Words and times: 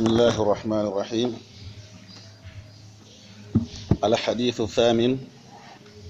بسم 0.00 0.16
الله 0.16 0.42
الرحمن 0.42 0.84
الرحيم. 0.88 1.30
الحديث 4.04 4.60
الثامن 4.60 5.18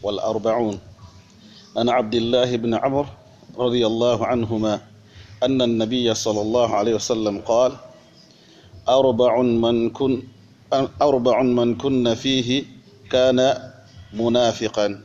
والأربعون. 0.02 0.78
عن 1.76 1.88
عبد 1.88 2.14
الله 2.14 2.56
بن 2.56 2.74
عمر 2.74 3.06
رضي 3.58 3.86
الله 3.86 4.26
عنهما 4.26 4.80
أن 5.42 5.62
النبي 5.62 6.14
صلى 6.14 6.40
الله 6.40 6.74
عليه 6.74 6.94
وسلم 6.94 7.38
قال 7.42 7.72
أربع 8.88 9.42
من 9.42 9.90
كن 9.90 10.22
أربع 11.02 11.42
من 11.42 11.74
كن 11.74 12.14
فيه 12.14 12.64
كان 13.10 13.58
منافقا 14.14 15.00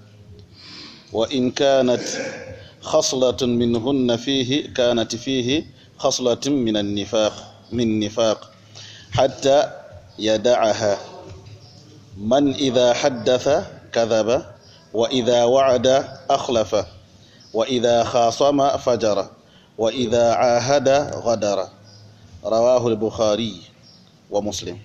وإن 1.14 1.52
كانت 1.52 2.06
خصلة 2.82 3.42
منهن 3.42 4.16
فيه 4.16 4.74
كانت 4.74 5.16
فيه 5.16 5.66
خصلة 5.98 6.44
من 6.46 6.78
النفاق 6.78 7.34
من 7.72 8.00
نفاق. 8.00 8.55
حتى 9.16 9.72
يدعها. 10.20 10.98
من 12.18 12.54
إذا 12.54 12.94
حدث 12.94 13.48
كذب 13.94 14.44
وإذا 14.94 15.44
وعد 15.44 15.88
أخلف 16.30 16.76
وإذا 17.54 18.04
خاصم 18.04 18.78
فجر 18.78 19.28
وإذا 19.78 20.26
عاهد 20.34 20.90
غدر. 21.24 21.60
رواه 22.46 22.88
البخاري 22.88 23.56
ومسلم. 24.32 24.78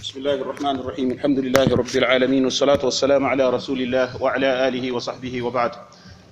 بسم 0.00 0.18
الله 0.18 0.34
الرحمن 0.34 0.76
الرحيم. 0.80 1.10
الحمد 1.10 1.38
لله 1.38 1.68
رب 1.76 1.94
العالمين 1.96 2.44
والصلاة 2.44 2.80
والسلام 2.84 3.24
على 3.24 3.50
رسول 3.50 3.80
الله 3.82 4.22
وعلى 4.22 4.68
آله 4.68 4.92
وصحبه 4.92 5.42
وبعد. 5.42 5.72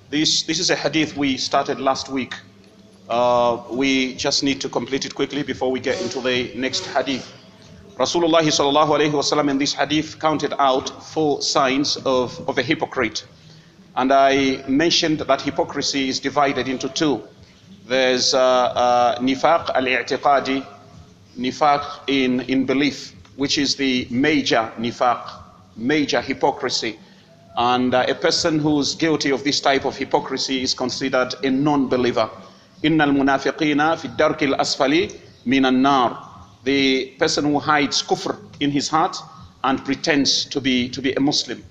This, 0.09 0.41
this 0.49 0.57
is 0.57 0.69
a 0.69 0.75
hadith 0.75 1.17
we 1.17 1.37
started 1.37 1.77
last 1.79 2.09
week. 2.09 2.33
Uh, 3.09 3.63
we 3.71 4.15
just 4.15 4.43
need 4.43 4.59
to 4.59 4.67
complete 4.67 5.05
it 5.05 5.15
quickly 5.15 5.41
before 5.41 5.71
we 5.71 5.79
get 5.79 6.01
into 6.01 6.19
the 6.19 6.51
next 6.55 6.85
hadith. 6.87 7.33
Rasulullah 7.97 8.41
sallallahu 8.41 8.99
alayhi 8.99 9.11
wasallam 9.11 9.49
in 9.49 9.57
this 9.57 9.73
hadith 9.73 10.19
counted 10.19 10.53
out 10.59 11.03
four 11.03 11.41
signs 11.41 11.97
of, 12.05 12.37
of 12.49 12.57
a 12.57 12.61
hypocrite. 12.61 13.25
And 13.95 14.11
I 14.13 14.63
mentioned 14.67 15.19
that 15.19 15.41
hypocrisy 15.41 16.09
is 16.09 16.19
divided 16.19 16.67
into 16.67 16.89
two. 16.89 17.23
There's 17.87 18.33
uh, 18.33 18.39
uh, 18.39 19.19
nifaq 19.19 19.69
al-i'tiqadi, 19.73 20.63
nifaq 21.39 22.01
in, 22.07 22.41
in 22.41 22.65
belief, 22.65 23.15
which 23.37 23.57
is 23.57 23.75
the 23.75 24.05
major 24.11 24.71
nifaq, 24.77 25.31
major 25.77 26.21
hypocrisy. 26.21 26.99
And 27.55 27.95
uh, 27.95 28.05
a 28.07 28.13
person 28.13 28.59
who's 28.59 28.93
guilty 28.93 29.31
of 29.31 29.43
this 29.43 29.61
type 29.61 29.85
of 29.85 29.95
hypocrisy 29.95 30.61
is 30.61 30.73
considered 30.73 31.33
a 31.43 31.49
non-believer. 31.49 32.29
إن 32.84 33.00
المنافقين 33.00 33.96
في 33.96 34.04
الدرك 34.04 34.42
الأسفل 34.42 35.10
من 35.46 35.66
النار. 35.66 36.16
The 36.64 37.06
person 37.18 37.44
who 37.44 37.58
hides 37.58 38.02
kufr 38.02 38.36
in 38.60 38.70
his 38.70 38.88
heart 38.88 39.16
and 39.64 39.84
pretends 39.84 40.44
to 40.46 40.60
be, 40.60 40.88
to 40.88 41.00
be 41.02 41.12
a 41.14 41.20
Muslim. 41.20 41.62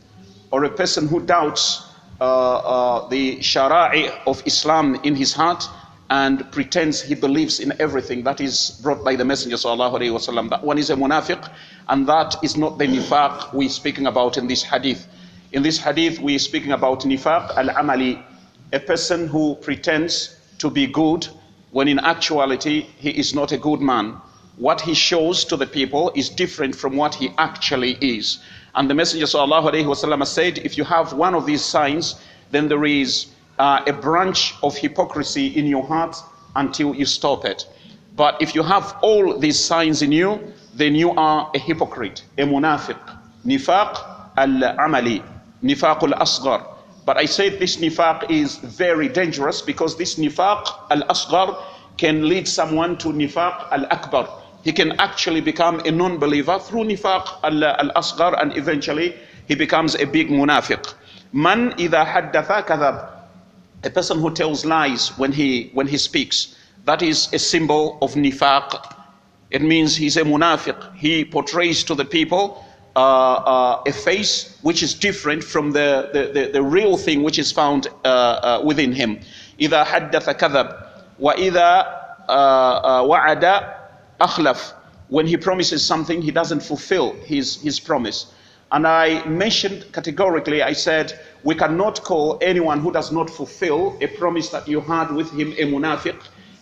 Or 0.51 0.63
a 0.65 0.69
person 0.69 1.07
who 1.07 1.21
doubts 1.21 1.83
uh, 2.19 2.23
uh, 2.25 3.07
the 3.09 3.37
shara'i 3.37 4.11
of 4.27 4.43
Islam 4.45 4.95
in 5.03 5.15
his 5.15 5.33
heart 5.33 5.67
and 6.11 6.49
pretends 6.51 7.01
he 7.01 7.15
believes 7.15 7.61
in 7.61 7.73
everything 7.79 8.21
that 8.23 8.41
is 8.41 8.79
brought 8.83 9.03
by 9.03 9.15
the 9.15 9.23
Messenger 9.23 9.55
sallallahu 9.55 9.93
alaihi 9.99 10.11
wasallam. 10.11 10.49
That 10.49 10.61
one 10.61 10.77
is 10.77 10.89
a 10.89 10.95
munafiq, 10.95 11.49
and 11.87 12.05
that 12.07 12.35
is 12.43 12.57
not 12.57 12.77
the 12.77 12.85
nifaq 12.85 13.53
we're 13.53 13.69
speaking 13.69 14.07
about 14.07 14.37
in 14.37 14.45
this 14.45 14.61
hadith. 14.61 15.07
In 15.53 15.63
this 15.63 15.77
hadith, 15.77 16.19
we're 16.19 16.37
speaking 16.37 16.73
about 16.73 16.99
nifaq 17.01 17.55
al-amali, 17.55 18.21
a 18.73 18.79
person 18.79 19.27
who 19.27 19.55
pretends 19.55 20.34
to 20.58 20.70
be 20.70 20.86
good 20.86 21.28
when 21.70 21.88
in 21.88 21.98
actuality 21.98 22.86
he 22.98 23.10
is 23.10 23.34
not 23.34 23.52
a 23.52 23.58
good 23.58 23.80
man. 23.80 24.16
What 24.56 24.80
he 24.80 24.94
shows 24.94 25.44
to 25.46 25.56
the 25.56 25.66
people 25.66 26.10
is 26.14 26.28
different 26.30 26.74
from 26.74 26.96
what 26.96 27.14
he 27.14 27.30
actually 27.36 27.98
is. 28.00 28.38
And 28.74 28.88
the 28.88 28.94
Messenger 28.94 29.26
wasallam 29.26 30.26
said, 30.26 30.58
if 30.58 30.78
you 30.78 30.84
have 30.84 31.12
one 31.12 31.34
of 31.34 31.44
these 31.46 31.62
signs, 31.62 32.14
then 32.50 32.68
there 32.68 32.84
is 32.84 33.26
uh, 33.58 33.82
a 33.86 33.92
branch 33.92 34.54
of 34.62 34.76
hypocrisy 34.76 35.48
in 35.48 35.66
your 35.66 35.84
heart 35.84 36.16
until 36.54 36.94
you 36.94 37.04
stop 37.06 37.44
it. 37.44 37.66
But 38.16 38.40
if 38.40 38.54
you 38.54 38.62
have 38.62 38.96
all 39.02 39.38
these 39.38 39.58
signs 39.62 40.00
in 40.02 40.12
you, 40.12 40.40
then 40.74 40.94
you 40.94 41.10
are 41.12 41.50
a 41.54 41.58
hypocrite, 41.58 42.22
a 42.38 42.42
munafiq. 42.42 42.98
Nifaq 43.44 43.98
al-amali, 44.36 45.22
nifaq 45.62 46.02
al-asghar. 46.02 46.75
But 47.06 47.16
I 47.16 47.24
said 47.24 47.60
this 47.60 47.76
nifaq 47.76 48.30
is 48.30 48.56
very 48.56 49.08
dangerous 49.08 49.62
because 49.62 49.96
this 49.96 50.16
nifaq 50.16 50.66
al-asghar 50.90 51.56
can 51.96 52.28
lead 52.28 52.48
someone 52.48 52.98
to 52.98 53.08
nifaq 53.08 53.72
al-akbar. 53.72 54.28
He 54.64 54.72
can 54.72 54.98
actually 54.98 55.40
become 55.40 55.78
a 55.86 55.92
non-believer 55.92 56.58
through 56.58 56.84
nifaq 56.84 57.28
al-asghar 57.44 58.42
and 58.42 58.56
eventually 58.56 59.14
he 59.46 59.54
becomes 59.54 59.94
a 59.94 60.04
big 60.04 60.28
munafiq. 60.28 60.94
Man 61.32 61.72
idha 61.74 62.04
haddatha 62.04 62.66
kadhab 62.66 63.16
a 63.84 63.90
person 63.90 64.18
who 64.18 64.32
tells 64.32 64.64
lies 64.64 65.16
when 65.16 65.30
he 65.30 65.70
when 65.74 65.86
he 65.86 65.96
speaks 65.96 66.56
that 66.86 67.02
is 67.02 67.32
a 67.32 67.38
symbol 67.38 67.98
of 68.02 68.14
nifaq 68.14 68.94
it 69.50 69.62
means 69.62 69.94
he's 69.94 70.16
a 70.16 70.22
munafiq 70.22 70.94
he 70.96 71.24
portrays 71.24 71.84
to 71.84 71.94
the 71.94 72.04
people 72.04 72.64
uh, 72.95 72.99
uh, 72.99 73.83
a 73.87 73.91
face 73.93 74.57
which 74.63 74.83
is 74.83 74.93
different 74.93 75.43
from 75.43 75.71
the, 75.71 76.09
the, 76.13 76.41
the, 76.41 76.51
the 76.51 76.61
real 76.61 76.97
thing 76.97 77.23
which 77.23 77.39
is 77.39 77.51
found 77.51 77.87
uh, 78.03 78.07
uh 78.07 78.61
within 78.65 78.91
him 78.91 79.19
إذا 79.59 79.83
حدث 79.83 80.29
كذب 80.29 80.75
وإذا 81.19 81.85
وعد 83.07 83.63
أخلف 84.21 84.73
when 85.09 85.27
he 85.27 85.37
promises 85.37 85.85
something 85.85 86.21
he 86.21 86.31
doesn't 86.31 86.61
fulfill 86.61 87.13
his, 87.25 87.61
his 87.61 87.79
promise 87.79 88.27
and 88.71 88.87
I 88.87 89.25
mentioned 89.25 89.85
categorically, 89.91 90.63
I 90.63 90.71
said, 90.71 91.19
we 91.43 91.55
cannot 91.55 92.03
call 92.03 92.37
anyone 92.41 92.79
who 92.79 92.91
does 92.91 93.11
not 93.11 93.29
fulfill 93.29 93.97
a 93.99 94.07
promise 94.07 94.47
that 94.49 94.65
you 94.65 94.79
had 94.79 95.11
with 95.11 95.29
him 95.31 95.51
a 95.57 95.65
munafiq 95.65 96.15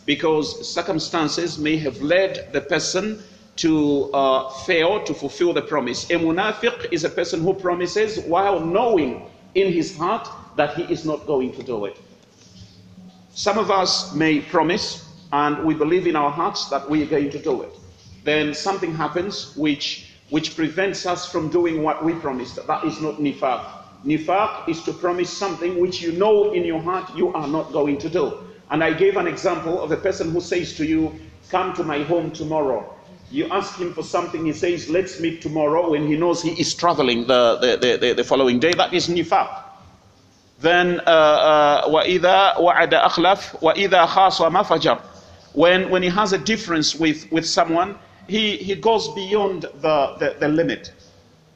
because 0.08 0.68
circumstances 0.68 1.60
may 1.60 1.78
have 1.78 2.02
led 2.02 2.52
the 2.52 2.62
person 2.62 3.22
to 3.57 4.11
uh, 4.13 4.49
fail 4.65 5.03
to 5.05 5.15
fulfill 5.15 5.53
the 5.53 5.63
promise. 5.63 6.11
A 6.11 6.15
munafiq 6.15 6.93
is 6.93 7.05
a 7.05 7.09
person 7.09 7.41
who 7.41 7.55
promises 7.55 8.19
while 8.27 8.61
knowing 8.61 9.27
in 9.55 9.73
his 9.73 9.97
heart 9.97 10.29
that 10.57 10.75
he 10.75 10.83
is 10.93 11.05
not 11.05 11.27
going 11.27 11.53
to 11.53 11.63
do 11.63 11.85
it. 11.85 11.97
Some 13.31 13.59
of 13.59 13.71
us 13.71 14.15
may 14.15 14.41
promise 14.41 15.09
and 15.33 15.65
we 15.65 15.75
believe 15.75 16.07
in 16.07 16.17
our 16.17 16.31
hearts 16.31 16.69
that 16.69 16.89
we 16.89 17.03
are 17.03 17.07
going 17.07 17.31
to 17.31 17.39
do 17.43 17.63
it. 17.63 17.73
Then 18.25 18.55
something 18.55 18.95
happens 18.95 19.57
which 19.57 20.11
which 20.31 20.57
prevents 20.57 21.05
us 21.07 21.31
from 21.31 21.51
doing 21.51 21.83
what 21.83 22.05
we 22.05 22.15
promised. 22.15 22.57
That 22.67 22.85
is 22.85 23.01
not 23.01 23.17
nifaq. 23.17 23.63
Nifaq 24.05 24.69
is 24.69 24.83
to 24.85 24.93
promise 24.93 25.31
something 25.31 25.79
which 25.79 26.01
you 26.01 26.13
know 26.13 26.53
in 26.53 26.65
your 26.65 26.81
heart 26.81 27.15
you 27.15 27.33
are 27.35 27.47
not 27.47 27.73
going 27.73 27.99
to 27.99 28.09
do. 28.09 28.39
And 28.71 28.83
I 28.83 28.93
gave 28.93 29.17
an 29.17 29.27
example 29.27 29.83
of 29.83 29.93
a 29.93 29.97
person 29.97 30.31
who 30.31 30.41
says 30.41 30.75
to 30.77 30.87
you, 30.87 31.13
Come 31.51 31.75
to 31.75 31.85
my 31.85 32.03
home 32.03 32.31
tomorrow. 32.31 32.95
You 33.34 33.48
ask 33.52 33.78
him 33.78 33.94
for 33.94 34.04
something, 34.04 34.46
he 34.46 34.54
says, 34.54 34.90
Let's 34.90 35.20
meet 35.20 35.42
tomorrow, 35.42 35.92
when 35.92 36.08
he 36.08 36.18
knows 36.18 36.42
he 36.42 36.52
is 36.60 36.74
traveling 36.74 37.28
the, 37.28 37.58
the, 37.80 37.98
the, 37.98 38.14
the 38.14 38.24
following 38.24 38.60
day. 38.60 38.74
That 38.74 38.94
is 38.94 39.08
nifaq. 39.08 39.64
Then, 40.60 41.00
وَإِذَا 41.08 42.58
وَعَدَ 42.58 42.92
أَخْلَفْ 42.92 43.60
وَإِذَا 43.62 44.08
خَاصَمَ 44.08 44.64
فَجَرْ 44.66 45.02
when, 45.54 45.90
when 45.90 46.04
he 46.04 46.10
has 46.10 46.34
a 46.34 46.38
difference 46.38 46.96
with, 46.96 47.32
with 47.32 47.46
someone, 47.46 47.98
he, 48.28 48.58
he 48.58 48.76
goes 48.76 49.08
beyond 49.14 49.64
the, 49.64 50.16
the, 50.20 50.36
the 50.40 50.48
limit. 50.48 50.94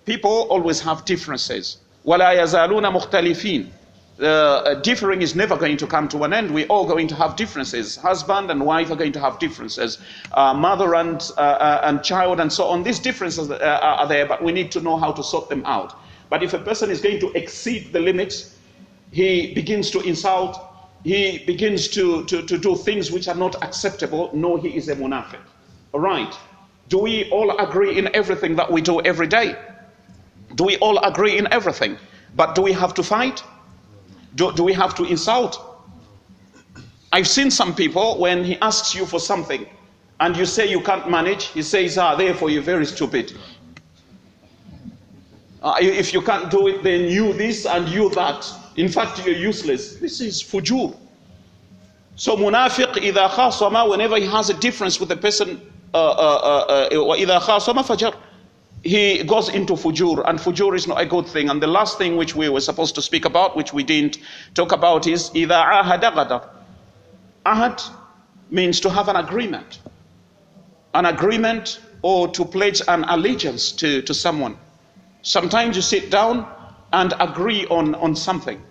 People 0.05 0.47
always 0.49 0.79
have 0.81 1.05
differences. 1.05 1.77
وَلَا 2.05 2.33
يَزَالُونَ 2.35 2.91
مُخْتَلِفِينَ 2.99 3.69
uh, 4.20 4.74
differing 4.74 5.22
is 5.22 5.34
never 5.34 5.56
going 5.56 5.76
to 5.76 5.86
come 5.86 6.08
to 6.08 6.24
an 6.24 6.32
end. 6.32 6.52
We're 6.52 6.66
all 6.66 6.86
going 6.86 7.08
to 7.08 7.14
have 7.14 7.36
differences. 7.36 7.96
Husband 7.96 8.50
and 8.50 8.64
wife 8.64 8.90
are 8.90 8.96
going 8.96 9.12
to 9.12 9.20
have 9.20 9.38
differences. 9.38 9.98
Uh, 10.32 10.54
mother 10.54 10.94
and, 10.94 11.20
uh, 11.36 11.40
uh 11.40 11.80
and 11.84 12.02
child 12.02 12.40
and 12.40 12.52
so 12.52 12.64
on. 12.64 12.82
These 12.82 12.98
differences 12.98 13.50
uh, 13.50 13.78
are 13.82 14.08
there, 14.08 14.26
but 14.26 14.42
we 14.42 14.52
need 14.52 14.72
to 14.72 14.80
know 14.80 14.96
how 14.96 15.12
to 15.12 15.22
sort 15.22 15.48
them 15.48 15.62
out. 15.64 15.94
But 16.30 16.42
if 16.42 16.52
a 16.52 16.58
person 16.58 16.90
is 16.90 17.00
going 17.00 17.20
to 17.20 17.30
exceed 17.32 17.92
the 17.92 18.00
limits, 18.00 18.54
he 19.12 19.54
begins 19.54 19.90
to 19.92 20.00
insult, 20.00 20.60
he 21.04 21.38
begins 21.46 21.88
to, 21.88 22.24
to, 22.24 22.42
to 22.42 22.58
do 22.58 22.76
things 22.76 23.10
which 23.10 23.28
are 23.28 23.34
not 23.34 23.62
acceptable, 23.62 24.30
no, 24.34 24.56
he 24.56 24.76
is 24.76 24.88
a 24.88 24.96
munafiq. 24.96 25.40
All 25.92 26.00
right. 26.00 26.34
Do 26.88 26.98
we 26.98 27.30
all 27.30 27.56
agree 27.58 27.96
in 27.98 28.14
everything 28.14 28.56
that 28.56 28.70
we 28.70 28.80
do 28.80 29.00
every 29.02 29.26
day? 29.26 29.56
Do 30.54 30.64
we 30.64 30.76
all 30.78 30.98
agree 31.04 31.38
in 31.38 31.50
everything? 31.52 31.98
But 32.34 32.54
do 32.54 32.62
we 32.62 32.72
have 32.72 32.94
to 32.94 33.02
fight? 33.02 33.42
Do, 34.35 34.51
do 34.53 34.63
we 34.63 34.73
have 34.73 34.95
to 34.95 35.03
insult? 35.03 35.59
I've 37.11 37.27
seen 37.27 37.51
some 37.51 37.75
people 37.75 38.17
when 38.17 38.43
he 38.43 38.57
asks 38.57 38.95
you 38.95 39.05
for 39.05 39.19
something 39.19 39.67
and 40.19 40.35
you 40.35 40.45
say 40.45 40.69
you 40.69 40.81
can't 40.81 41.09
manage, 41.09 41.45
he 41.47 41.61
says, 41.61 41.97
ah, 41.97 42.15
therefore 42.15 42.49
you're 42.49 42.63
very 42.63 42.85
stupid. 42.85 43.33
Uh, 45.61 45.75
if 45.79 46.13
you 46.13 46.21
can't 46.21 46.49
do 46.49 46.67
it, 46.67 46.83
then 46.83 47.01
you 47.09 47.33
this 47.33 47.65
and 47.65 47.87
you 47.87 48.09
that. 48.11 48.49
In 48.75 48.89
fact, 48.89 49.25
you're 49.25 49.35
useless. 49.35 49.95
This 49.95 50.19
is 50.19 50.41
fujur. 50.43 50.95
So 52.15 52.35
munafiq, 52.35 52.93
idha 52.95 53.29
khasama, 53.29 53.89
whenever 53.89 54.17
he 54.17 54.25
has 54.25 54.49
a 54.49 54.53
difference 54.55 54.99
with 54.99 55.11
a 55.11 55.17
person, 55.17 55.61
وَإِذَا 55.93 57.39
خَاصَمَ 57.39 57.83
فَجَرَ 57.83 58.15
he 58.82 59.22
goes 59.24 59.48
into 59.48 59.74
fujur, 59.74 60.22
and 60.28 60.38
fujur 60.38 60.74
is 60.76 60.86
not 60.86 61.00
a 61.00 61.06
good 61.06 61.26
thing. 61.26 61.50
And 61.50 61.62
the 61.62 61.66
last 61.66 61.98
thing 61.98 62.16
which 62.16 62.34
we 62.34 62.48
were 62.48 62.60
supposed 62.60 62.94
to 62.94 63.02
speak 63.02 63.24
about, 63.24 63.56
which 63.56 63.72
we 63.72 63.82
didn't 63.82 64.18
talk 64.54 64.72
about, 64.72 65.06
is 65.06 65.30
either 65.34 65.54
ahadagadar. 65.54 66.48
Ahad 67.44 67.82
means 68.50 68.80
to 68.80 68.90
have 68.90 69.08
an 69.08 69.16
agreement, 69.16 69.80
an 70.94 71.06
agreement 71.06 71.80
or 72.02 72.28
to 72.28 72.44
pledge 72.44 72.80
an 72.88 73.04
allegiance 73.04 73.72
to, 73.72 74.02
to 74.02 74.14
someone. 74.14 74.56
Sometimes 75.22 75.76
you 75.76 75.82
sit 75.82 76.10
down 76.10 76.46
and 76.92 77.12
agree 77.20 77.66
on, 77.66 77.94
on 77.96 78.14
something. 78.14 78.62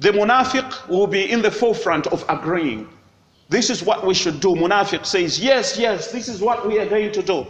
The 0.00 0.10
munafiq 0.10 0.88
will 0.88 1.06
be 1.06 1.30
in 1.30 1.42
the 1.42 1.50
forefront 1.50 2.06
of 2.06 2.24
agreeing. 2.28 2.88
This 3.48 3.70
is 3.70 3.82
what 3.82 4.06
we 4.06 4.14
should 4.14 4.40
do. 4.40 4.48
Munafiq 4.54 5.04
says, 5.04 5.40
Yes, 5.40 5.78
yes, 5.78 6.12
this 6.12 6.28
is 6.28 6.40
what 6.40 6.66
we 6.66 6.78
are 6.78 6.86
going 6.86 7.12
to 7.12 7.22
do. 7.22 7.46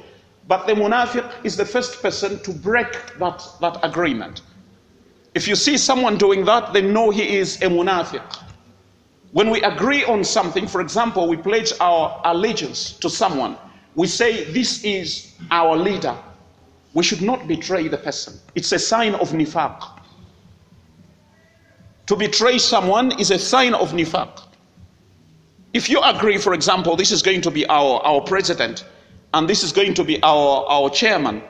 But 0.49 0.67
the 0.67 0.73
munafiq 0.73 1.31
is 1.45 1.57
the 1.57 1.65
first 1.67 2.01
person 2.03 2.39
to 2.41 2.53
break 2.53 2.91
that, 3.19 3.47
that 3.61 3.79
agreement. 3.85 4.41
If 5.35 5.47
you 5.47 5.55
see 5.55 5.77
someone 5.77 6.17
doing 6.17 6.47
that, 6.47 6.73
then 6.73 6.93
know 6.93 7.11
he 7.11 7.37
is 7.37 7.57
a 7.63 7.67
munafiq. 7.67 8.25
When 9.33 9.51
we 9.51 9.61
agree 9.61 10.05
on 10.05 10.25
something, 10.25 10.67
for 10.67 10.81
example, 10.81 11.29
we 11.29 11.37
pledge 11.37 11.73
our 11.81 12.21
allegiance 12.25 12.93
to 12.93 13.11
someone, 13.11 13.59
we 13.95 14.07
say, 14.07 14.45
This 14.53 14.83
is 14.85 15.35
our 15.51 15.77
leader. 15.77 16.17
We 16.95 17.05
should 17.05 17.21
not 17.21 17.47
betray 17.47 17.89
the 17.89 17.99
person. 17.99 18.41
It's 18.55 18.73
a 18.73 18.79
sign 18.79 19.15
of 19.17 19.31
nifaq. 19.33 20.01
To 22.07 22.17
betray 22.17 22.57
someone 22.57 23.13
is 23.21 23.31
a 23.31 23.39
sign 23.39 23.75
of 23.75 23.93
nifaq. 23.93 24.45
If 25.75 25.91
you 25.91 26.01
agree, 26.01 26.39
for 26.39 26.55
example, 26.55 26.97
this 26.97 27.13
is 27.13 27.21
going 27.23 27.43
to 27.43 27.51
be 27.51 27.67
our, 27.67 28.01
our 28.01 28.23
president, 28.23 28.85
and 29.35 29.49
this 29.49 29.63
is 29.63 29.73
going 29.73 29.95
to 29.95 30.05
be 30.05 30.23
our, 30.23 30.65
our 30.69 30.91
chairman, 30.91 31.43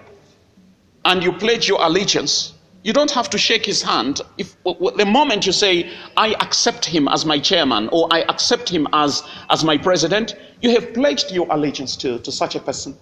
and 1.05 1.23
you 1.23 1.33
pledge 1.33 1.69
your 1.69 1.81
allegiance, 1.83 2.55
you 2.83 2.93
don't 2.93 3.11
have 3.11 3.29
to 3.31 3.39
shake 3.39 3.67
his 3.67 3.83
hand. 3.83 4.21
If 4.37 4.57
the 4.65 5.07
moment 5.07 5.47
you 5.47 5.53
say, 5.53 5.91
I 6.17 6.35
accept 6.41 6.85
him 6.85 7.09
as 7.09 7.25
my 7.25 7.39
chairman 7.39 7.89
or 7.93 8.09
I 8.11 8.23
accept 8.23 8.69
him 8.69 8.87
as, 8.93 9.23
as 9.51 9.65
my 9.65 9.77
president, 9.77 10.37
you 10.61 10.71
have 10.71 10.95
pledged 10.95 11.33
your 11.33 11.47
allegiance 11.51 11.97
to, 11.97 12.19
to 12.21 12.33
such 12.33 12.55
a 12.55 12.61
person. 12.61 12.97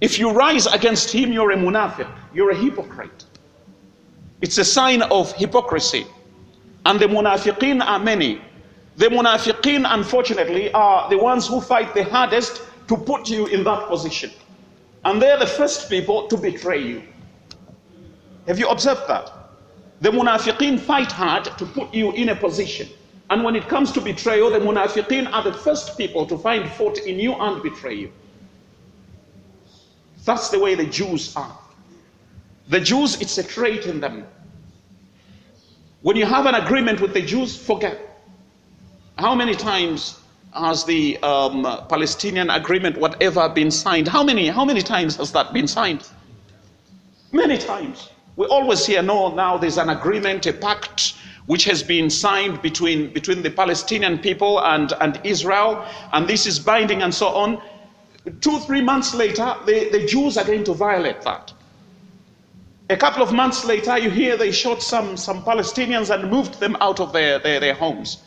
If 0.00 0.18
you 0.18 0.30
rise 0.30 0.66
against 0.66 1.10
him, 1.10 1.32
you're 1.32 1.50
a 1.50 1.56
munafiq, 1.56 2.08
you're 2.32 2.50
a 2.50 2.56
hypocrite. 2.56 3.24
It's 4.40 4.58
a 4.58 4.64
sign 4.64 5.02
of 5.02 5.32
hypocrisy. 5.32 6.06
And 6.86 7.00
the 7.00 7.06
munafiqeen 7.06 7.84
are 7.84 7.98
many. 7.98 8.40
The 8.96 9.06
munafiqeen, 9.06 9.86
unfortunately, 9.88 10.72
are 10.72 11.08
the 11.10 11.18
ones 11.18 11.46
who 11.46 11.60
fight 11.60 11.94
the 11.94 12.04
hardest 12.04 12.62
to 12.88 12.96
put 12.96 13.28
you 13.28 13.46
in 13.46 13.64
that 13.64 13.88
position. 13.88 14.30
And 15.04 15.22
they're 15.22 15.38
the 15.38 15.46
first 15.46 15.88
people 15.88 16.26
to 16.28 16.36
betray 16.36 16.82
you. 16.82 17.02
Have 18.46 18.58
you 18.58 18.68
observed 18.68 19.02
that? 19.08 19.30
The 20.00 20.10
munafiqeen 20.10 20.80
fight 20.80 21.12
hard 21.12 21.44
to 21.44 21.66
put 21.66 21.92
you 21.94 22.12
in 22.12 22.30
a 22.30 22.36
position. 22.36 22.88
And 23.30 23.44
when 23.44 23.56
it 23.56 23.68
comes 23.68 23.92
to 23.92 24.00
betrayal, 24.00 24.50
the 24.50 24.58
munafiqeen 24.58 25.30
are 25.32 25.42
the 25.42 25.52
first 25.52 25.98
people 25.98 26.26
to 26.26 26.38
find 26.38 26.70
fault 26.72 26.98
in 26.98 27.18
you 27.18 27.34
and 27.34 27.62
betray 27.62 27.94
you. 27.94 28.12
That's 30.24 30.48
the 30.48 30.58
way 30.58 30.74
the 30.74 30.86
Jews 30.86 31.34
are. 31.36 31.58
The 32.68 32.80
Jews, 32.80 33.20
it's 33.20 33.38
a 33.38 33.42
trait 33.42 33.86
in 33.86 34.00
them. 34.00 34.26
When 36.02 36.16
you 36.16 36.26
have 36.26 36.46
an 36.46 36.54
agreement 36.54 37.00
with 37.00 37.12
the 37.12 37.22
Jews, 37.22 37.56
forget. 37.56 37.98
How 39.18 39.34
many 39.34 39.54
times 39.54 40.20
has 40.52 40.84
the 40.84 41.18
um, 41.18 41.62
Palestinian 41.88 42.50
agreement, 42.50 42.98
whatever, 42.98 43.48
been 43.48 43.70
signed? 43.70 44.08
How 44.08 44.22
many, 44.22 44.48
how 44.48 44.64
many 44.64 44.82
times 44.82 45.16
has 45.16 45.32
that 45.32 45.52
been 45.52 45.68
signed? 45.68 46.08
Many 47.32 47.58
times. 47.58 48.08
We 48.36 48.46
always 48.46 48.86
hear, 48.86 49.02
no, 49.02 49.34
now 49.34 49.58
there's 49.58 49.78
an 49.78 49.90
agreement, 49.90 50.46
a 50.46 50.52
pact 50.52 51.14
which 51.46 51.64
has 51.64 51.82
been 51.82 52.10
signed 52.10 52.60
between, 52.62 53.12
between 53.12 53.42
the 53.42 53.50
Palestinian 53.50 54.18
people 54.18 54.60
and, 54.60 54.92
and 55.00 55.20
Israel, 55.24 55.84
and 56.12 56.28
this 56.28 56.46
is 56.46 56.58
binding 56.58 57.02
and 57.02 57.14
so 57.14 57.28
on. 57.28 57.60
Two, 58.40 58.58
three 58.60 58.82
months 58.82 59.14
later, 59.14 59.56
the, 59.64 59.88
the 59.90 60.06
Jews 60.06 60.36
are 60.36 60.44
going 60.44 60.64
to 60.64 60.74
violate 60.74 61.22
that. 61.22 61.52
A 62.90 62.96
couple 62.96 63.22
of 63.22 63.32
months 63.32 63.64
later, 63.64 63.98
you 63.98 64.10
hear 64.10 64.36
they 64.36 64.52
shot 64.52 64.82
some, 64.82 65.16
some 65.16 65.42
Palestinians 65.42 66.14
and 66.14 66.30
moved 66.30 66.60
them 66.60 66.76
out 66.80 67.00
of 67.00 67.12
their, 67.12 67.38
their, 67.38 67.60
their 67.60 67.74
homes. 67.74 68.22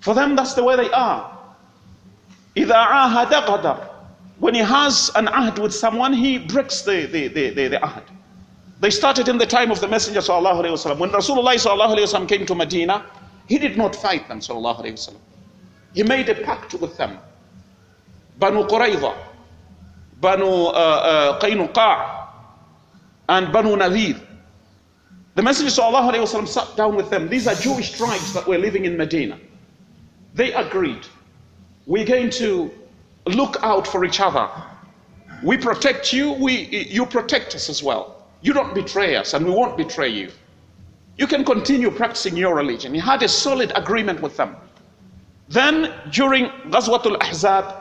For 0.00 0.14
them, 0.14 0.36
that's 0.36 0.54
the 0.54 0.62
way 0.62 0.76
they 0.76 0.90
are. 0.90 1.30
إِذَا 2.56 2.86
عَاهَدَ 2.86 3.30
غَدَرَ 3.46 3.88
When 4.38 4.54
he 4.54 4.60
has 4.60 5.10
an 5.14 5.26
ahd 5.26 5.58
with 5.58 5.74
someone, 5.74 6.12
he 6.12 6.38
breaks 6.38 6.82
the, 6.82 7.06
the, 7.06 7.28
the, 7.28 7.50
the, 7.50 7.68
the 7.68 7.76
ahd. 7.78 8.02
They 8.80 8.90
started 8.90 9.28
in 9.28 9.38
the 9.38 9.46
time 9.46 9.70
of 9.70 9.80
the 9.80 9.88
Messenger 9.88 10.20
sallallahu 10.20 10.64
alaihi 10.64 10.72
wasallam. 10.72 10.98
When 10.98 11.10
Rasulullah 11.10 11.54
sallallahu 11.54 11.96
alaihi 11.96 12.04
wasallam 12.12 12.28
came 12.28 12.44
to 12.46 12.54
Medina, 12.54 13.06
he 13.48 13.58
did 13.58 13.76
not 13.78 13.96
fight 13.96 14.28
them 14.28 14.40
sallallahu 14.40 14.82
alaihi 14.84 14.92
wasallam. 14.92 15.20
He 15.94 16.02
made 16.02 16.28
a 16.28 16.34
pact 16.34 16.74
with 16.74 16.96
them. 16.96 17.18
Banu 18.38 18.64
Qurayza, 18.66 19.16
Banu 20.20 20.44
uh, 20.44 20.70
uh, 20.70 21.40
Qaynuqa', 21.40 22.26
and 23.30 23.52
Banu 23.52 23.76
Nadir. 23.76 24.20
The 25.34 25.42
Messenger 25.42 25.70
sallallahu 25.80 26.12
alaihi 26.12 26.22
wasallam 26.26 26.46
sat 26.48 26.76
down 26.76 26.94
with 26.94 27.10
them. 27.10 27.28
These 27.28 27.46
are 27.46 27.54
Jewish 27.54 27.92
tribes 27.92 28.34
that 28.34 28.46
were 28.46 28.58
living 28.58 28.84
in 28.84 28.96
Medina. 28.96 29.38
They 30.33 30.53
agreed. 30.53 31.05
We're 31.85 32.05
going 32.05 32.29
to 32.31 32.71
look 33.25 33.57
out 33.63 33.87
for 33.87 34.05
each 34.05 34.19
other. 34.19 34.49
We 35.43 35.57
protect 35.57 36.13
you, 36.13 36.33
we, 36.33 36.65
you 36.89 37.05
protect 37.05 37.55
us 37.55 37.69
as 37.69 37.81
well. 37.81 38.27
You 38.41 38.53
don't 38.53 38.73
betray 38.73 39.15
us, 39.15 39.33
and 39.33 39.45
we 39.45 39.51
won't 39.51 39.77
betray 39.77 40.09
you. 40.09 40.31
You 41.17 41.27
can 41.27 41.43
continue 41.43 41.91
practicing 41.91 42.37
your 42.37 42.55
religion. 42.55 42.93
He 42.93 42.99
had 42.99 43.23
a 43.23 43.27
solid 43.27 43.71
agreement 43.75 44.21
with 44.21 44.37
them. 44.37 44.55
Then, 45.49 45.93
during 46.11 46.45
Ghazwatul 46.69 47.17
Ahzab, 47.19 47.73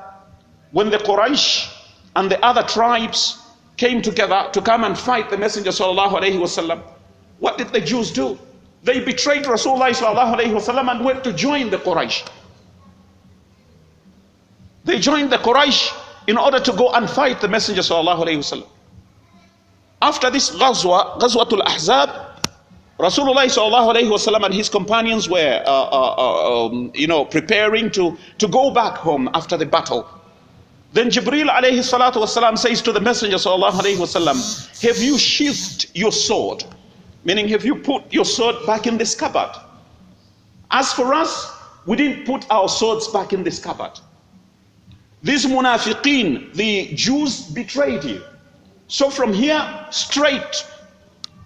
when 0.72 0.90
the 0.90 0.98
Quraysh 0.98 1.72
and 2.16 2.30
the 2.30 2.44
other 2.44 2.62
tribes 2.62 3.38
came 3.76 4.02
together 4.02 4.48
to 4.52 4.60
come 4.60 4.84
and 4.84 4.98
fight 4.98 5.30
the 5.30 5.36
Messenger 5.36 5.70
wasallam, 5.70 6.82
what 7.38 7.58
did 7.58 7.68
the 7.68 7.80
Jews 7.80 8.10
do? 8.10 8.38
They 8.82 9.00
betrayed 9.00 9.44
Rasulullah 9.44 9.92
wasallam 9.92 10.90
and 10.90 11.04
went 11.04 11.22
to 11.24 11.32
join 11.32 11.70
the 11.70 11.78
Quraysh. 11.78 12.28
They 14.88 14.98
joined 14.98 15.30
the 15.30 15.36
Quraysh 15.36 15.92
in 16.28 16.38
order 16.38 16.58
to 16.58 16.72
go 16.72 16.90
and 16.92 17.10
fight 17.10 17.42
the 17.42 17.48
Messenger 17.48 17.82
sallallahu 17.82 18.24
alaihi 18.24 18.38
wasallam. 18.38 18.66
After 20.00 20.30
this 20.30 20.48
Ghazwa, 20.48 21.20
Ghazwatul 21.20 21.60
Ahzab, 21.60 22.08
Rasulullah 22.98 23.44
sallallahu 23.44 23.94
alaihi 23.94 24.10
wasallam 24.10 24.46
and 24.46 24.54
his 24.54 24.70
companions 24.70 25.28
were, 25.28 25.62
uh, 25.66 25.70
uh, 25.70 26.14
uh, 26.16 26.66
um, 26.68 26.90
you 26.94 27.06
know, 27.06 27.26
preparing 27.26 27.90
to, 27.90 28.16
to 28.38 28.48
go 28.48 28.70
back 28.70 28.96
home 28.96 29.28
after 29.34 29.58
the 29.58 29.66
battle. 29.66 30.08
Then 30.94 31.10
Jibril 31.10 31.50
alayhi 31.50 31.84
salatu 31.84 32.56
says 32.56 32.80
to 32.80 32.90
the 32.90 33.00
Messenger 33.00 33.36
sallallahu 33.36 33.72
alaihi 33.72 33.96
wasallam, 33.96 34.80
Have 34.80 34.96
you 34.96 35.18
sheathed 35.18 35.90
your 35.92 36.12
sword? 36.12 36.64
Meaning, 37.24 37.48
have 37.48 37.62
you 37.62 37.74
put 37.74 38.10
your 38.10 38.24
sword 38.24 38.56
back 38.66 38.86
in 38.86 38.96
this 38.96 39.14
cupboard? 39.14 39.52
As 40.70 40.94
for 40.94 41.12
us, 41.12 41.52
we 41.84 41.94
didn't 41.94 42.24
put 42.24 42.50
our 42.50 42.70
swords 42.70 43.06
back 43.08 43.34
in 43.34 43.44
this 43.44 43.58
cupboard. 43.58 44.00
These 45.23 45.45
munafiqeen, 45.45 46.53
the 46.53 46.93
Jews 46.95 47.41
betrayed 47.43 48.03
you. 48.03 48.21
So 48.87 49.09
from 49.09 49.33
here, 49.33 49.87
straight, 49.89 50.67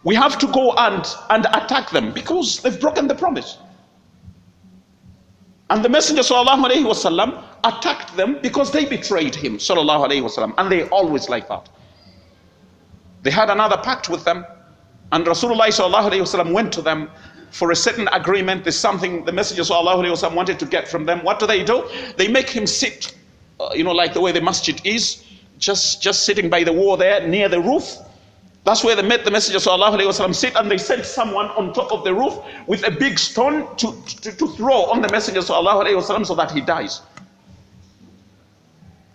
we 0.04 0.16
have 0.16 0.40
to 0.40 0.48
go 0.48 0.74
and, 0.74 1.06
and 1.30 1.46
attack 1.54 1.92
them 1.92 2.12
because 2.12 2.60
they've 2.62 2.80
broken 2.80 3.08
the 3.08 3.14
promise. 3.14 3.60
And 5.70 5.86
the 5.86 5.90
Messenger 5.90 6.24
وسلم, 6.24 7.44
attacked 7.64 8.16
them 8.18 8.40
because 8.42 8.72
they 8.72 8.86
betrayed 8.86 9.36
him. 9.36 9.58
وسلم, 9.58 10.54
and 10.58 10.72
they 10.72 10.84
always 10.90 11.30
like 11.30 11.48
that. 11.48 11.70
They 13.22 13.32
had 13.32 13.50
another 13.52 13.78
pact 13.78 14.10
with 14.10 14.24
them, 14.24 14.44
and 15.12 15.26
Rasulullah 15.26 15.68
وسلم, 15.68 16.52
went 16.52 16.74
to 16.74 16.82
them 16.82 17.12
for 17.52 17.72
a 17.72 17.76
certain 17.76 18.08
agreement. 18.08 18.64
There's 18.64 18.78
something 18.78 19.24
the 19.24 19.32
Messenger 19.32 19.64
وسلم, 19.64 20.34
wanted 20.34 20.58
to 20.58 20.66
get 20.66 20.88
from 20.88 21.06
them. 21.06 21.24
What 21.24 21.38
do 21.38 21.46
they 21.46 21.64
do? 21.64 21.88
They 22.16 22.28
make 22.28 22.50
him 22.50 22.66
sit 22.66 23.14
uh, 23.14 23.21
you 23.74 23.84
know, 23.84 23.92
like 23.92 24.14
the 24.14 24.22
way 24.22 24.32
the 24.32 24.42
masjid 24.42 24.80
is, 24.86 25.24
just, 25.58 26.02
just 26.02 26.24
sitting 26.24 26.50
by 26.50 26.64
the 26.64 26.74
wall 26.74 26.98
there 26.98 27.28
near 27.28 27.50
the 27.50 27.60
roof. 27.60 27.98
That's 28.64 28.84
where 28.84 28.96
they 28.96 29.02
met 29.02 29.24
the 29.24 29.32
Messenger 29.32 29.60
وسلم, 29.60 30.36
sit 30.36 30.56
and 30.58 30.70
they 30.70 30.78
sent 30.78 31.06
someone 31.06 31.46
on 31.52 31.74
top 31.74 31.92
of 31.92 32.04
the 32.04 32.14
roof 32.14 32.38
with 32.68 32.86
a 32.86 32.92
big 32.92 33.18
stone 33.18 33.74
to, 33.78 33.96
to, 34.22 34.36
to 34.36 34.48
throw 34.48 34.84
on 34.92 35.02
the 35.02 35.10
Messenger 35.10 35.40
وسلم, 35.40 36.26
so 36.26 36.36
that 36.36 36.52
he 36.52 36.60
dies. 36.62 37.02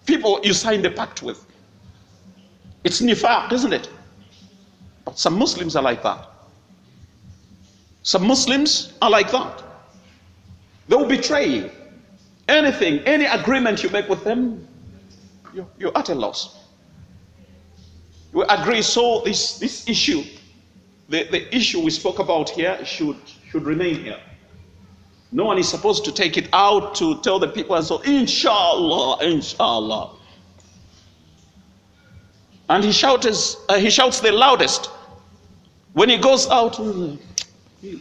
People 0.06 0.40
you 0.42 0.54
signed 0.54 0.86
a 0.86 0.90
pact 0.90 1.22
with. 1.22 1.44
It's 2.82 3.00
nifaq, 3.00 3.52
isn't 3.52 3.72
it? 3.72 3.90
But 5.04 5.18
some 5.18 5.38
Muslims 5.38 5.76
are 5.76 5.82
like 5.82 6.02
that. 6.02 6.28
Some 8.02 8.26
Muslims 8.26 8.94
are 9.02 9.10
like 9.10 9.30
that. 9.30 9.62
They 10.88 10.96
will 10.96 11.06
betray 11.06 11.46
you. 11.46 11.70
Anything, 12.47 12.99
any 12.99 13.25
agreement 13.25 13.83
you 13.83 13.89
make 13.89 14.07
with 14.07 14.23
them, 14.23 14.67
you're, 15.53 15.67
you're 15.77 15.97
at 15.97 16.09
a 16.09 16.15
loss. 16.15 16.57
We 18.31 18.43
agree, 18.47 18.81
so 18.81 19.21
this, 19.25 19.59
this 19.59 19.87
issue, 19.89 20.23
the, 21.09 21.23
the 21.29 21.53
issue 21.55 21.81
we 21.81 21.91
spoke 21.91 22.19
about 22.19 22.49
here, 22.49 22.83
should, 22.85 23.17
should 23.49 23.63
remain 23.63 24.03
here. 24.03 24.19
No 25.31 25.45
one 25.45 25.57
is 25.57 25.67
supposed 25.67 26.05
to 26.05 26.11
take 26.11 26.37
it 26.37 26.47
out 26.53 26.95
to 26.95 27.19
tell 27.21 27.37
the 27.37 27.47
people 27.47 27.75
and 27.75 27.85
so, 27.85 27.99
inshallah, 28.01 29.23
inshallah. 29.25 30.15
And 32.69 32.83
he 32.83 32.91
shouts, 32.91 33.57
uh, 33.69 33.77
he 33.77 33.89
shouts 33.89 34.19
the 34.19 34.31
loudest. 34.31 34.89
When 35.93 36.09
he 36.09 36.17
goes 36.17 36.47
out, 36.49 36.79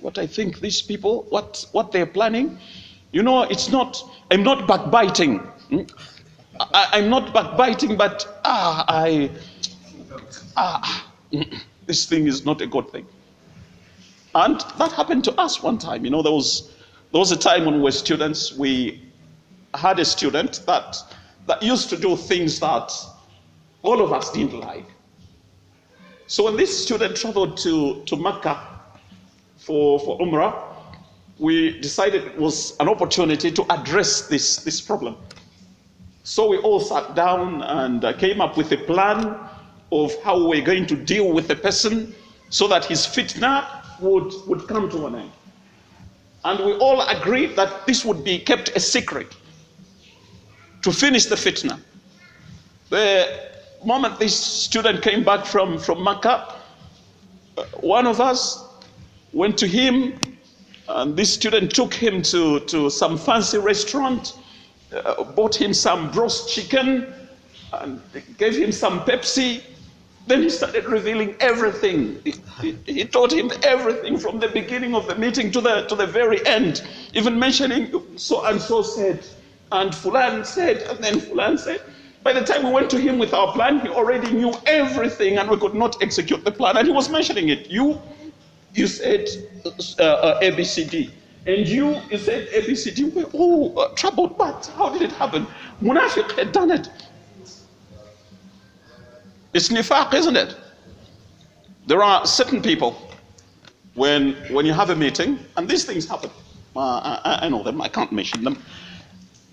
what 0.01 0.19
I 0.19 0.27
think 0.27 0.61
these 0.61 0.83
people, 0.83 1.27
what, 1.31 1.67
what 1.73 1.93
they're 1.93 2.07
planning, 2.07 2.59
you 3.17 3.23
know, 3.23 3.45
it's 3.45 3.71
not, 3.71 3.97
I'm 4.31 4.43
not 4.43 4.69
backbiting. 4.69 5.39
Hmm? 5.71 5.81
I, 6.61 6.99
am 6.99 7.09
not 7.09 7.33
backbiting, 7.33 7.97
but 7.97 8.41
ah, 8.45 8.85
I, 8.89 9.31
ah, 10.55 11.11
this 11.87 12.05
thing 12.05 12.27
is 12.27 12.45
not 12.45 12.61
a 12.61 12.67
good 12.67 12.91
thing. 12.91 13.07
And 14.35 14.61
that 14.77 14.93
happened 14.93 15.25
to 15.25 15.33
us 15.41 15.63
one 15.63 15.79
time. 15.79 16.05
You 16.05 16.11
know, 16.11 16.21
there 16.21 16.33
was, 16.33 16.75
there 17.11 17.19
was 17.19 17.33
a 17.33 17.39
time 17.39 17.65
when 17.65 17.77
we 17.77 17.81
were 17.81 17.93
students, 17.93 18.55
we 18.55 19.01
had 19.73 19.99
a 19.99 20.05
student 20.05 20.61
that, 20.67 20.99
that 21.47 21.63
used 21.63 21.89
to 21.89 21.97
do 21.97 22.19
things 22.19 22.61
that 22.61 22.93
all 23.83 24.03
of 24.03 24.13
us 24.13 24.31
didn't 24.31 24.61
like. 24.61 24.85
So 26.27 26.45
when 26.45 26.57
this 26.59 26.85
student 26.85 27.17
traveled 27.17 27.57
to, 27.59 28.03
to 28.05 28.17
Mecca 28.17 28.61
for, 29.57 29.99
for 30.01 30.19
Umrah, 30.19 30.66
we 31.39 31.79
decided 31.81 32.25
it 32.25 32.39
was 32.39 32.77
an 32.81 32.89
opportunity 32.89 33.51
to 33.51 33.65
address 33.73 34.29
this, 34.29 34.57
this 34.59 34.81
problem. 34.81 35.17
So 36.25 36.49
we 36.49 36.59
all 36.59 36.81
sat 36.81 37.15
down 37.15 37.63
and 37.63 38.05
uh, 38.05 38.13
came 38.15 38.41
up 38.41 38.57
with 38.57 38.73
a 38.73 38.79
plan 38.79 39.37
of 39.93 40.13
how 40.25 40.49
we're 40.49 40.65
going 40.65 40.87
to 40.87 40.97
deal 40.97 41.33
with 41.33 41.47
the 41.47 41.57
person 41.57 42.15
so 42.49 42.67
that 42.69 42.85
his 42.85 43.07
fitna 43.07 43.65
would, 44.01 44.33
would 44.47 44.67
come 44.67 44.91
to 44.91 45.07
an 45.07 45.15
end. 45.17 45.31
And 46.45 46.65
we 46.65 46.75
all 46.75 47.01
agreed 47.03 47.57
that 47.57 47.87
this 47.87 48.05
would 48.05 48.25
be 48.25 48.39
kept 48.39 48.71
a 48.71 48.81
secret 48.81 49.35
to 50.83 50.93
finish 50.93 51.27
the 51.27 51.35
fitna. 51.35 51.81
The 52.89 53.51
moment 53.85 54.19
this 54.19 54.37
student 54.39 55.03
came 55.03 55.25
back 55.25 55.45
from, 55.45 55.79
from 55.79 56.03
Makkah, 56.03 56.55
uh, 57.59 57.65
one 57.81 58.07
of 58.07 58.21
us 58.21 58.65
went 59.33 59.59
to 59.59 59.67
him, 59.67 60.19
and 60.89 61.17
this 61.17 61.33
student 61.33 61.75
took 61.75 61.93
him 61.93 62.23
to, 62.23 62.61
to 62.61 62.91
some 62.91 63.19
fancy 63.19 63.59
restaurant, 63.59 64.39
uh, 64.95 65.25
bought 65.25 65.55
him 65.55 65.75
some 65.75 66.11
roast 66.13 66.53
chicken, 66.53 67.13
and 67.73 68.01
gave 68.39 68.57
him 68.57 68.73
some 68.73 69.01
Pepsi. 69.01 69.63
Then 70.27 70.43
he 70.43 70.51
started 70.51 70.87
revealing 70.87 71.37
everything. 71.41 72.21
He, 72.25 72.35
he, 72.61 72.77
he, 72.85 73.05
taught 73.05 73.33
him 73.33 73.51
everything 73.63 74.19
from 74.19 74.41
the 74.41 74.49
beginning 74.49 74.95
of 74.95 75.07
the 75.07 75.15
meeting 75.15 75.53
to 75.53 75.61
the, 75.61 75.83
to 75.87 75.95
the 75.95 76.07
very 76.07 76.45
end, 76.47 76.83
even 77.15 77.39
mentioning 77.39 77.93
so 78.17 78.45
and 78.47 78.61
so 78.61 78.83
said, 78.83 79.25
and 79.73 79.91
Fulan 79.93 80.45
said, 80.45 80.83
and 80.83 81.03
then 81.03 81.21
Fulan 81.21 81.59
said. 81.59 81.81
By 82.25 82.33
the 82.33 82.43
time 82.43 82.65
we 82.65 82.73
went 82.73 82.91
to 82.91 82.99
him 82.99 83.21
with 83.21 83.33
our 83.33 83.53
plan, 83.53 83.79
he 83.79 83.89
already 83.89 84.33
knew 84.33 84.53
everything 84.67 85.39
and 85.39 85.49
we 85.49 85.57
could 85.59 85.75
not 85.75 86.03
execute 86.03 86.45
the 86.45 86.51
plan. 86.51 86.77
And 86.77 86.85
he 86.85 86.93
was 86.93 87.09
mentioning 87.09 87.51
it. 87.51 87.71
You, 87.71 88.03
you 88.77 88.87
said 88.87 89.29
uh, 89.65 90.03
uh, 90.03 90.41
ABCD. 90.41 91.11
And 91.47 91.67
you, 91.67 92.01
you 92.11 92.19
said 92.19 92.49
ABCD. 92.49 93.13
We're 93.13 93.25
all 93.33 93.79
uh, 93.79 93.89
troubled, 93.95 94.37
but 94.37 94.71
how 94.77 94.91
did 94.91 95.03
it 95.03 95.13
happen? 95.13 95.47
Munafiq 95.81 96.33
had 96.33 96.53
done 96.53 96.71
it. 96.71 96.91
It's 99.55 99.69
nifaq, 99.69 100.13
isn't 100.13 100.37
it? 100.37 100.57
There 101.87 102.03
are 102.03 102.27
certain 102.27 102.61
people, 102.61 102.97
when, 103.95 104.35
when 104.53 104.67
you 104.67 104.73
have 104.73 104.91
a 104.91 104.97
meeting, 104.97 105.39
and 105.57 105.69
these 105.69 105.85
things 105.85 106.07
happen. 106.07 106.31
Uh, 106.75 107.21
I, 107.25 107.47
I 107.47 107.49
know 107.49 107.63
them, 107.63 107.81
I 107.81 107.89
can't 107.89 108.13
mention 108.13 108.45
them. 108.45 108.63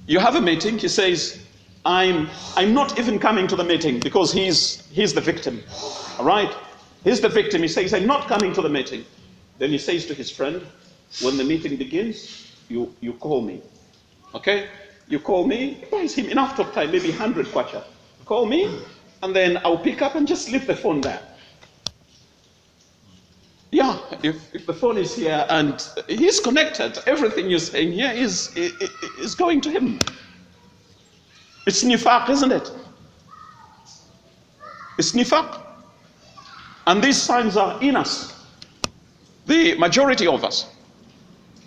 You 0.07 0.19
have 0.19 0.35
a 0.35 0.41
meeting, 0.41 0.77
he 0.77 0.87
says, 0.89 1.45
I'm, 1.85 2.29
I'm 2.57 2.73
not 2.73 2.99
even 2.99 3.19
coming 3.19 3.47
to 3.47 3.55
the 3.55 3.63
meeting 3.63 3.99
because 3.99 4.33
he's, 4.33 4.85
he's 4.87 5.13
the 5.13 5.21
victim. 5.21 5.61
All 6.17 6.25
right? 6.25 6.53
He's 7.03 7.19
the 7.19 7.29
victim. 7.29 7.61
He 7.61 7.67
says, 7.67 7.93
I'm 7.93 8.07
not 8.07 8.27
coming 8.27 8.53
to 8.53 8.61
the 8.61 8.69
meeting. 8.69 9.05
Then 9.59 9.69
he 9.69 9.77
says 9.77 10.05
to 10.07 10.13
his 10.13 10.31
friend, 10.31 10.65
when 11.21 11.37
the 11.37 11.43
meeting 11.43 11.75
begins, 11.75 12.51
you, 12.69 12.93
you 13.01 13.13
call 13.13 13.41
me. 13.41 13.61
Okay? 14.33 14.67
You 15.07 15.19
call 15.19 15.45
me, 15.45 15.73
he 15.73 15.85
buys 15.85 16.15
him 16.15 16.29
enough 16.29 16.55
talk 16.55 16.73
time, 16.73 16.91
maybe 16.91 17.09
100 17.09 17.47
kwacha. 17.47 17.83
Call 18.25 18.45
me, 18.45 18.79
and 19.21 19.35
then 19.35 19.59
I'll 19.65 19.77
pick 19.77 20.01
up 20.01 20.15
and 20.15 20.27
just 20.27 20.49
leave 20.49 20.65
the 20.65 20.75
phone 20.75 21.01
there. 21.01 21.21
Yeah, 23.71 23.97
if, 24.21 24.53
if 24.53 24.65
the 24.67 24.73
phone 24.73 24.97
is 24.97 25.15
here 25.15 25.45
and 25.49 25.83
he's 26.07 26.39
connected, 26.39 26.99
everything 27.07 27.49
you're 27.49 27.59
saying 27.59 27.91
here 27.91 28.11
is, 28.11 28.55
is, 28.55 28.71
is 29.19 29.35
going 29.35 29.61
to 29.61 29.71
him. 29.71 29.99
It's 31.65 31.83
nifaq, 31.83 32.29
isn't 32.29 32.51
it? 32.51 32.71
It's 34.99 35.13
nifaq. 35.13 35.62
And 36.87 37.03
these 37.03 37.21
signs 37.21 37.55
are 37.57 37.81
in 37.81 37.95
us, 37.95 38.45
the 39.45 39.77
majority 39.77 40.27
of 40.27 40.43
us. 40.43 40.67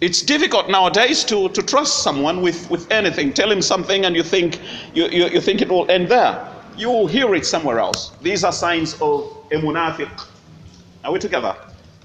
It's 0.01 0.21
difficult 0.21 0.69
nowadays 0.69 1.25
to, 1.25 1.49
to 1.49 1.63
trust 1.63 2.03
someone 2.03 2.43
with, 2.43 2.71
with 2.71 2.91
anything. 2.91 3.33
Tell 3.33 3.51
him 3.51 3.63
something 3.63 4.05
and 4.05 4.15
you 4.15 4.23
think, 4.23 4.61
you, 4.93 5.09
you, 5.09 5.29
you 5.29 5.41
think 5.41 5.63
it 5.63 5.69
will 5.69 5.91
end 5.91 6.09
there. 6.09 6.47
You 6.77 6.91
will 6.91 7.07
hear 7.07 7.35
it 7.35 7.47
somewhere 7.47 7.79
else. 7.79 8.11
These 8.21 8.45
are 8.45 8.53
signs 8.53 9.01
of 9.01 9.33
a. 9.51 10.11
Are 11.05 11.13
we 11.13 11.19
together? 11.19 11.57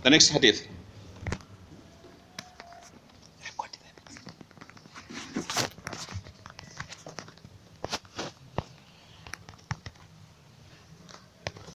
The 0.04 0.10
next 0.10 0.30
hadith. 0.30 0.66